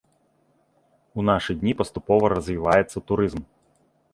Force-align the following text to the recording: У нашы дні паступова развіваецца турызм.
У 1.19 1.27
нашы 1.29 1.51
дні 1.59 1.73
паступова 1.81 2.33
развіваецца 2.35 2.97
турызм. 3.11 3.41